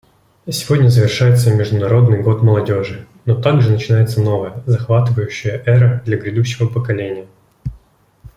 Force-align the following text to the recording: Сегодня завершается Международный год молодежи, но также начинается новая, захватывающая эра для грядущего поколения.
Сегодня 0.49 0.89
завершается 0.89 1.53
Международный 1.53 2.23
год 2.23 2.41
молодежи, 2.41 3.05
но 3.25 3.35
также 3.39 3.69
начинается 3.71 4.19
новая, 4.19 4.63
захватывающая 4.65 5.61
эра 5.67 6.01
для 6.05 6.17
грядущего 6.17 6.67
поколения. 6.67 7.27